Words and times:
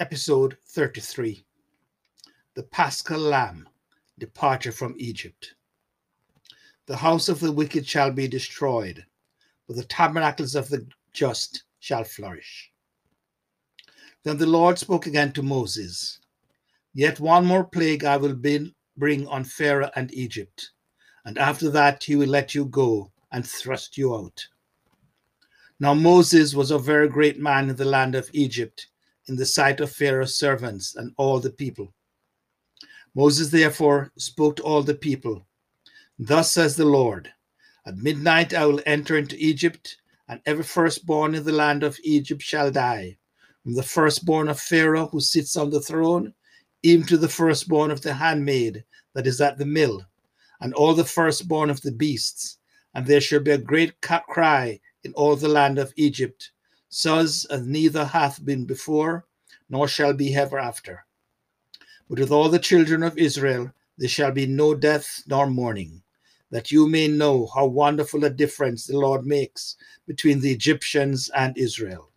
Episode 0.00 0.56
33 0.66 1.44
The 2.54 2.64
Paschal 2.64 3.20
Lamb 3.20 3.68
Departure 4.18 4.72
from 4.72 4.96
Egypt. 4.98 5.54
The 6.86 6.96
house 6.96 7.28
of 7.28 7.38
the 7.38 7.52
wicked 7.52 7.86
shall 7.86 8.10
be 8.10 8.26
destroyed, 8.26 9.06
but 9.68 9.76
the 9.76 9.84
tabernacles 9.84 10.56
of 10.56 10.68
the 10.68 10.84
just 11.12 11.62
shall 11.78 12.02
flourish. 12.02 12.72
Then 14.24 14.36
the 14.36 14.46
Lord 14.46 14.80
spoke 14.80 15.06
again 15.06 15.32
to 15.34 15.44
Moses 15.44 16.18
Yet 16.92 17.20
one 17.20 17.46
more 17.46 17.64
plague 17.64 18.04
I 18.04 18.16
will 18.16 18.34
bring 18.34 19.28
on 19.28 19.44
Pharaoh 19.44 19.92
and 19.94 20.12
Egypt, 20.12 20.72
and 21.24 21.38
after 21.38 21.70
that 21.70 22.02
he 22.02 22.16
will 22.16 22.28
let 22.28 22.52
you 22.52 22.64
go 22.64 23.12
and 23.30 23.46
thrust 23.46 23.96
you 23.96 24.12
out. 24.16 24.44
Now 25.78 25.94
Moses 25.94 26.52
was 26.52 26.72
a 26.72 26.80
very 26.80 27.08
great 27.08 27.38
man 27.38 27.70
in 27.70 27.76
the 27.76 27.84
land 27.84 28.16
of 28.16 28.28
Egypt, 28.32 28.88
in 29.28 29.36
the 29.36 29.46
sight 29.46 29.80
of 29.80 29.90
Pharaoh's 29.90 30.38
servants 30.38 30.96
and 30.96 31.12
all 31.16 31.40
the 31.40 31.50
people. 31.50 31.92
Moses 33.14 33.48
therefore 33.48 34.12
spoke 34.16 34.56
to 34.56 34.62
all 34.62 34.82
the 34.82 34.94
people 34.94 35.46
Thus 36.18 36.52
says 36.52 36.76
the 36.76 36.84
Lord 36.84 37.32
At 37.86 37.96
midnight 37.96 38.54
I 38.54 38.66
will 38.66 38.80
enter 38.86 39.18
into 39.18 39.36
Egypt, 39.36 39.96
and 40.28 40.40
every 40.46 40.62
firstborn 40.62 41.34
in 41.34 41.44
the 41.44 41.52
land 41.52 41.82
of 41.82 41.98
Egypt 42.04 42.40
shall 42.40 42.70
die, 42.70 43.18
from 43.62 43.74
the 43.74 43.82
firstborn 43.82 44.48
of 44.48 44.60
Pharaoh 44.60 45.08
who 45.08 45.20
sits 45.20 45.56
on 45.56 45.70
the 45.70 45.80
throne, 45.80 46.32
even 46.82 47.06
to 47.08 47.16
the 47.16 47.28
firstborn 47.28 47.90
of 47.90 48.00
the 48.00 48.14
handmaid 48.14 48.84
that 49.14 49.26
is 49.26 49.40
at 49.40 49.58
the 49.58 49.66
mill, 49.66 50.06
and 50.60 50.72
all 50.74 50.94
the 50.94 51.04
firstborn 51.04 51.68
of 51.68 51.80
the 51.82 51.92
beasts. 51.92 52.58
And 52.94 53.04
there 53.04 53.20
shall 53.20 53.40
be 53.40 53.50
a 53.50 53.58
great 53.58 54.00
cry 54.00 54.78
in 55.02 55.12
all 55.14 55.34
the 55.34 55.48
land 55.48 55.78
of 55.78 55.92
Egypt, 55.96 56.52
such 56.96 57.44
as 57.50 57.66
neither 57.66 58.04
hath 58.04 58.44
been 58.44 58.64
before, 58.64 59.26
nor 59.68 59.88
shall 59.88 60.12
be 60.12 60.32
ever 60.36 60.60
after. 60.60 61.04
But 62.08 62.20
with 62.20 62.30
all 62.30 62.48
the 62.48 62.60
children 62.60 63.02
of 63.02 63.18
Israel 63.18 63.72
there 63.98 64.08
shall 64.08 64.30
be 64.30 64.46
no 64.46 64.76
death 64.76 65.24
nor 65.26 65.50
mourning, 65.50 66.04
that 66.50 66.70
you 66.70 66.88
may 66.88 67.08
know 67.08 67.48
how 67.52 67.66
wonderful 67.66 68.24
a 68.24 68.30
difference 68.30 68.86
the 68.86 68.96
Lord 68.96 69.26
makes 69.26 69.74
between 70.06 70.38
the 70.38 70.52
Egyptians 70.52 71.30
and 71.30 71.58
Israel. 71.58 72.12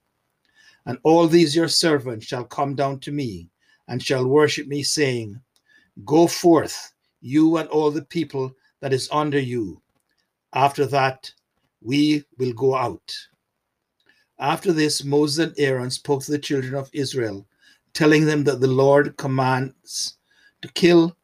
And 0.86 1.00
all 1.02 1.28
these 1.28 1.56
your 1.56 1.70
servants 1.70 2.28
shall 2.28 2.44
come 2.44 2.76
down 2.76 3.00
to 3.00 3.12
me, 3.12 3.50
and 3.88 4.04
shall 4.04 4.28
worship 4.28 4.68
me, 4.68 4.84
saying, 4.84 5.42
Go 6.06 6.28
forth, 6.28 6.94
you 7.20 7.58
and 7.58 7.68
all 7.70 7.90
the 7.90 8.06
people 8.06 8.56
that 8.82 8.94
is 8.94 9.10
under 9.12 9.40
you. 9.40 9.82
After 10.54 10.86
that, 10.86 11.34
we 11.82 12.26
will 12.38 12.54
go 12.54 12.76
out. 12.76 13.12
After 14.40 14.72
this, 14.72 15.04
Moses 15.04 15.48
and 15.48 15.56
Aaron 15.58 15.90
spoke 15.90 16.24
to 16.24 16.32
the 16.32 16.38
children 16.38 16.76
of 16.76 16.92
Israel, 16.94 17.48
telling 17.94 18.26
them 18.26 18.44
that 18.44 18.62
the 18.62 18.68
Lord 18.68 19.18
commands 19.18 20.18
to 20.62 20.68
kill 20.74 21.18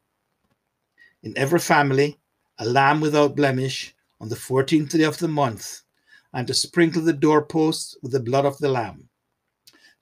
in 1.22 1.38
every 1.38 1.60
family 1.60 2.20
a 2.58 2.66
lamb 2.66 3.02
without 3.02 3.36
blemish 3.36 3.96
on 4.20 4.30
the 4.30 4.36
14th 4.36 4.90
day 4.90 5.04
of 5.04 5.20
the 5.20 5.28
month, 5.28 5.84
and 6.34 6.48
to 6.48 6.54
sprinkle 6.54 7.04
the 7.04 7.14
doorposts 7.14 7.98
with 8.02 8.12
the 8.12 8.20
blood 8.20 8.46
of 8.46 8.58
the 8.58 8.70
lamb. 8.70 9.08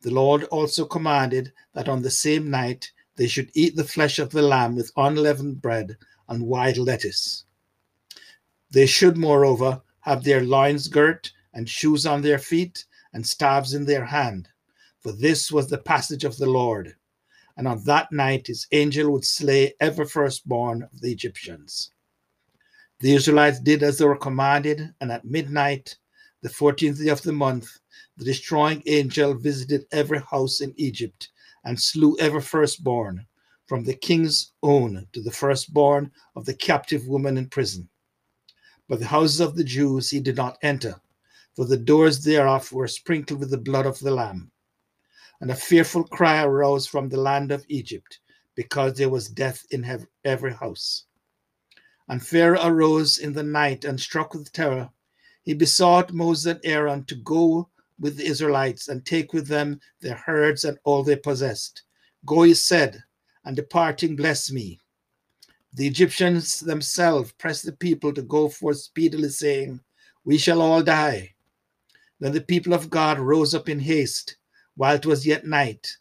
The 0.01 0.11
Lord 0.11 0.45
also 0.45 0.85
commanded 0.85 1.51
that 1.73 1.89
on 1.89 2.01
the 2.01 2.09
same 2.09 2.49
night 2.49 2.91
they 3.17 3.27
should 3.27 3.51
eat 3.53 3.75
the 3.75 3.83
flesh 3.83 4.19
of 4.19 4.29
the 4.29 4.41
lamb 4.41 4.75
with 4.75 4.91
unleavened 4.95 5.61
bread 5.61 5.97
and 6.29 6.47
wild 6.47 6.77
lettuce. 6.77 7.43
They 8.71 8.85
should, 8.85 9.17
moreover, 9.17 9.81
have 9.99 10.23
their 10.23 10.43
loins 10.43 10.87
girt 10.87 11.31
and 11.53 11.67
shoes 11.67 12.05
on 12.05 12.21
their 12.21 12.39
feet 12.39 12.85
and 13.13 13.25
staves 13.25 13.73
in 13.73 13.85
their 13.85 14.05
hand. 14.05 14.47
For 15.01 15.11
this 15.11 15.51
was 15.51 15.67
the 15.67 15.77
passage 15.77 16.23
of 16.23 16.37
the 16.37 16.49
Lord. 16.49 16.95
And 17.57 17.67
on 17.67 17.83
that 17.85 18.11
night 18.11 18.47
his 18.47 18.67
angel 18.71 19.11
would 19.11 19.25
slay 19.25 19.73
every 19.79 20.05
firstborn 20.05 20.83
of 20.83 21.01
the 21.01 21.11
Egyptians. 21.11 21.91
The 22.99 23.13
Israelites 23.13 23.59
did 23.59 23.81
as 23.81 23.97
they 23.97 24.05
were 24.05 24.15
commanded, 24.15 24.93
and 25.01 25.11
at 25.11 25.25
midnight, 25.25 25.97
the 26.43 26.49
14th 26.49 27.03
day 27.03 27.09
of 27.09 27.23
the 27.23 27.33
month, 27.33 27.79
the 28.17 28.25
destroying 28.25 28.83
angel 28.85 29.33
visited 29.33 29.85
every 29.91 30.21
house 30.21 30.61
in 30.61 30.73
Egypt 30.77 31.29
and 31.63 31.79
slew 31.79 32.15
every 32.19 32.41
firstborn, 32.41 33.25
from 33.65 33.83
the 33.83 33.95
king's 33.95 34.53
own 34.61 35.07
to 35.13 35.21
the 35.21 35.31
firstborn 35.31 36.11
of 36.35 36.45
the 36.45 36.53
captive 36.53 37.07
woman 37.07 37.37
in 37.37 37.47
prison. 37.49 37.89
But 38.87 38.99
the 38.99 39.07
houses 39.07 39.39
of 39.39 39.55
the 39.55 39.63
Jews 39.63 40.09
he 40.09 40.19
did 40.19 40.35
not 40.35 40.57
enter, 40.61 41.01
for 41.55 41.65
the 41.65 41.77
doors 41.77 42.23
thereof 42.23 42.71
were 42.71 42.87
sprinkled 42.87 43.39
with 43.39 43.51
the 43.51 43.57
blood 43.57 43.85
of 43.85 43.99
the 43.99 44.11
Lamb. 44.11 44.51
And 45.41 45.51
a 45.51 45.55
fearful 45.55 46.03
cry 46.03 46.43
arose 46.43 46.87
from 46.87 47.09
the 47.09 47.19
land 47.19 47.51
of 47.51 47.65
Egypt, 47.67 48.19
because 48.55 48.93
there 48.93 49.09
was 49.09 49.29
death 49.29 49.65
in 49.71 50.07
every 50.23 50.53
house. 50.53 51.05
And 52.07 52.25
Pharaoh 52.25 52.65
arose 52.65 53.19
in 53.19 53.33
the 53.33 53.43
night 53.43 53.85
and 53.85 53.99
struck 53.99 54.33
with 54.33 54.51
terror. 54.51 54.89
He 55.43 55.53
besought 55.53 56.13
Moses 56.13 56.53
and 56.53 56.61
Aaron 56.63 57.05
to 57.05 57.15
go 57.15 57.69
with 57.99 58.17
the 58.17 58.25
Israelites 58.25 58.87
and 58.87 59.05
take 59.05 59.33
with 59.33 59.47
them 59.47 59.79
their 60.01 60.15
herds 60.15 60.65
and 60.65 60.77
all 60.83 61.03
they 61.03 61.15
possessed. 61.15 61.83
Go, 62.25 62.43
he 62.43 62.53
said, 62.53 63.03
and 63.45 63.55
departing, 63.55 64.15
bless 64.15 64.51
me. 64.51 64.79
The 65.73 65.87
Egyptians 65.87 66.59
themselves 66.59 67.31
pressed 67.33 67.65
the 67.65 67.71
people 67.71 68.13
to 68.13 68.21
go 68.21 68.49
forth 68.49 68.77
speedily, 68.77 69.29
saying, 69.29 69.79
We 70.25 70.37
shall 70.37 70.61
all 70.61 70.83
die. 70.83 71.33
Then 72.21 72.33
the 72.33 72.41
people 72.41 72.73
of 72.73 72.91
God 72.91 73.19
rose 73.19 73.55
up 73.55 73.67
in 73.67 73.79
haste 73.79 74.37
while 74.75 74.95
it 74.95 75.07
was 75.07 75.25
yet 75.25 75.45
night 75.45 75.97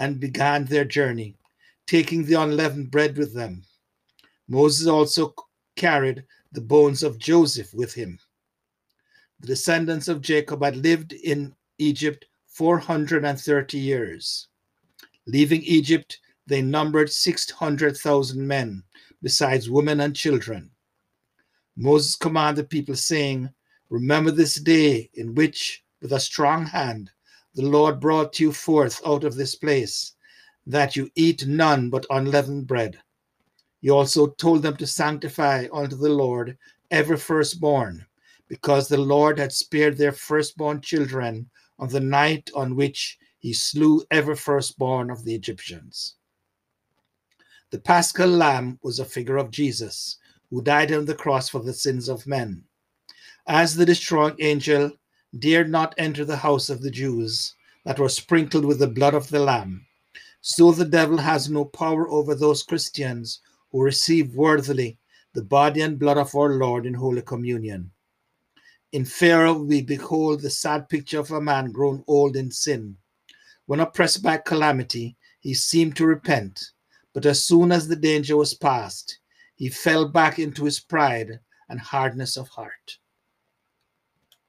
and 0.00 0.18
began 0.18 0.64
their 0.64 0.84
journey, 0.84 1.36
taking 1.86 2.24
the 2.24 2.34
unleavened 2.34 2.90
bread 2.90 3.16
with 3.16 3.34
them. 3.34 3.62
Moses 4.48 4.88
also 4.88 5.34
carried 5.76 6.24
the 6.50 6.60
bones 6.60 7.04
of 7.04 7.20
Joseph 7.20 7.72
with 7.72 7.94
him. 7.94 8.18
The 9.38 9.46
descendants 9.46 10.08
of 10.08 10.22
Jacob 10.22 10.64
had 10.64 10.76
lived 10.76 11.12
in 11.12 11.54
Egypt 11.78 12.26
430 12.48 13.78
years. 13.78 14.48
Leaving 15.26 15.62
Egypt, 15.62 16.18
they 16.48 16.62
numbered 16.62 17.12
600,000 17.12 18.44
men, 18.44 18.82
besides 19.22 19.70
women 19.70 20.00
and 20.00 20.16
children. 20.16 20.72
Moses 21.76 22.16
commanded 22.16 22.64
the 22.64 22.68
people, 22.68 22.96
saying, 22.96 23.50
Remember 23.90 24.30
this 24.30 24.56
day 24.56 25.10
in 25.14 25.34
which, 25.34 25.82
with 26.02 26.12
a 26.12 26.20
strong 26.20 26.66
hand, 26.66 27.10
the 27.54 27.62
Lord 27.62 28.00
brought 28.00 28.38
you 28.38 28.52
forth 28.52 29.00
out 29.06 29.24
of 29.24 29.34
this 29.34 29.54
place, 29.54 30.12
that 30.66 30.94
you 30.94 31.10
eat 31.14 31.46
none 31.46 31.88
but 31.88 32.06
unleavened 32.10 32.66
bread. 32.66 32.98
He 33.80 33.90
also 33.90 34.28
told 34.28 34.62
them 34.62 34.76
to 34.76 34.86
sanctify 34.86 35.68
unto 35.72 35.96
the 35.96 36.10
Lord 36.10 36.58
every 36.90 37.16
firstborn, 37.16 38.06
because 38.48 38.88
the 38.88 38.98
Lord 38.98 39.38
had 39.38 39.52
spared 39.52 39.96
their 39.96 40.12
firstborn 40.12 40.80
children 40.80 41.48
on 41.78 41.88
the 41.88 42.00
night 42.00 42.50
on 42.54 42.76
which 42.76 43.18
he 43.38 43.52
slew 43.52 44.04
every 44.10 44.36
firstborn 44.36 45.10
of 45.10 45.24
the 45.24 45.34
Egyptians. 45.34 46.16
The 47.70 47.78
paschal 47.78 48.28
lamb 48.28 48.78
was 48.82 48.98
a 48.98 49.04
figure 49.04 49.36
of 49.36 49.50
Jesus, 49.50 50.18
who 50.50 50.62
died 50.62 50.92
on 50.92 51.04
the 51.04 51.14
cross 51.14 51.48
for 51.48 51.60
the 51.60 51.72
sins 51.72 52.08
of 52.08 52.26
men. 52.26 52.64
As 53.48 53.74
the 53.74 53.84
destroying 53.84 54.36
angel 54.38 54.92
dared 55.36 55.68
not 55.68 55.94
enter 55.98 56.24
the 56.24 56.36
house 56.36 56.70
of 56.70 56.82
the 56.82 56.90
Jews 56.90 57.54
that 57.84 57.98
were 57.98 58.08
sprinkled 58.08 58.64
with 58.64 58.78
the 58.78 58.86
blood 58.86 59.14
of 59.14 59.28
the 59.28 59.40
lamb, 59.40 59.86
so 60.40 60.70
the 60.70 60.84
devil 60.84 61.18
has 61.18 61.50
no 61.50 61.64
power 61.64 62.08
over 62.08 62.34
those 62.34 62.62
Christians 62.62 63.40
who 63.72 63.82
receive 63.82 64.36
worthily 64.36 64.98
the 65.32 65.42
body 65.42 65.80
and 65.80 65.98
blood 65.98 66.18
of 66.18 66.34
our 66.36 66.50
Lord 66.50 66.86
in 66.86 66.94
Holy 66.94 67.22
Communion. 67.22 67.90
In 68.92 69.04
Pharaoh, 69.04 69.62
we 69.62 69.82
behold 69.82 70.42
the 70.42 70.50
sad 70.50 70.88
picture 70.88 71.18
of 71.18 71.32
a 71.32 71.40
man 71.40 71.72
grown 71.72 72.04
old 72.06 72.36
in 72.36 72.52
sin. 72.52 72.96
When 73.66 73.80
oppressed 73.80 74.22
by 74.22 74.36
calamity, 74.36 75.16
he 75.40 75.54
seemed 75.54 75.96
to 75.96 76.06
repent 76.06 76.70
but 77.18 77.26
as 77.26 77.44
soon 77.44 77.72
as 77.72 77.88
the 77.88 77.96
danger 77.96 78.36
was 78.36 78.54
past, 78.54 79.18
he 79.56 79.68
fell 79.68 80.06
back 80.06 80.38
into 80.38 80.64
his 80.64 80.78
pride 80.78 81.40
and 81.68 81.80
hardness 81.80 82.36
of 82.36 82.48
heart. 82.48 82.98